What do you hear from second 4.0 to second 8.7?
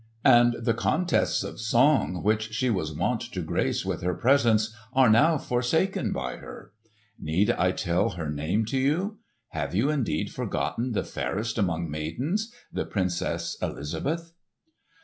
her presence are now forsaken by her. Need I tell her name